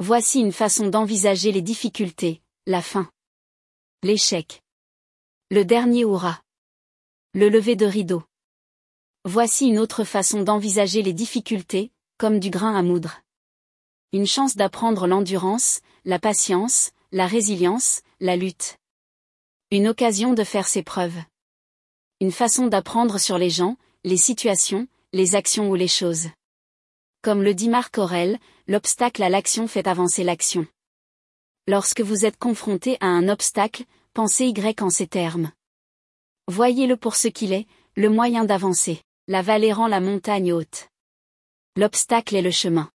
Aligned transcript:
Voici 0.00 0.38
une 0.38 0.52
façon 0.52 0.86
d'envisager 0.86 1.50
les 1.50 1.60
difficultés, 1.60 2.40
la 2.66 2.82
fin. 2.82 3.10
L'échec. 4.04 4.62
Le 5.50 5.64
dernier 5.64 6.04
aura. 6.04 6.40
Le 7.34 7.48
lever 7.48 7.74
de 7.74 7.84
rideau. 7.84 8.22
Voici 9.24 9.66
une 9.66 9.80
autre 9.80 10.04
façon 10.04 10.44
d'envisager 10.44 11.02
les 11.02 11.12
difficultés, 11.12 11.90
comme 12.16 12.38
du 12.38 12.48
grain 12.48 12.76
à 12.76 12.82
moudre. 12.82 13.22
Une 14.12 14.28
chance 14.28 14.54
d'apprendre 14.54 15.08
l'endurance, 15.08 15.80
la 16.04 16.20
patience, 16.20 16.92
la 17.10 17.26
résilience, 17.26 18.02
la 18.20 18.36
lutte. 18.36 18.78
Une 19.72 19.88
occasion 19.88 20.32
de 20.32 20.44
faire 20.44 20.68
ses 20.68 20.84
preuves. 20.84 21.20
Une 22.20 22.32
façon 22.32 22.68
d'apprendre 22.68 23.18
sur 23.18 23.36
les 23.36 23.50
gens, 23.50 23.76
les 24.04 24.16
situations, 24.16 24.86
les 25.12 25.34
actions 25.34 25.68
ou 25.68 25.74
les 25.74 25.88
choses. 25.88 26.28
Comme 27.28 27.42
le 27.42 27.52
dit 27.52 27.68
Marc 27.68 27.98
Aurel, 27.98 28.38
l'obstacle 28.68 29.22
à 29.22 29.28
l'action 29.28 29.68
fait 29.68 29.86
avancer 29.86 30.24
l'action. 30.24 30.66
Lorsque 31.66 32.00
vous 32.00 32.24
êtes 32.24 32.38
confronté 32.38 32.96
à 33.00 33.06
un 33.08 33.28
obstacle, 33.28 33.84
pensez 34.14 34.46
Y 34.46 34.80
en 34.80 34.88
ces 34.88 35.06
termes. 35.06 35.52
Voyez-le 36.46 36.96
pour 36.96 37.16
ce 37.16 37.28
qu'il 37.28 37.52
est, 37.52 37.66
le 37.96 38.08
moyen 38.08 38.46
d'avancer. 38.46 39.02
La 39.26 39.42
vallée 39.42 39.74
rend 39.74 39.88
la 39.88 40.00
montagne 40.00 40.54
haute. 40.54 40.88
L'obstacle 41.76 42.34
est 42.34 42.40
le 42.40 42.50
chemin. 42.50 42.90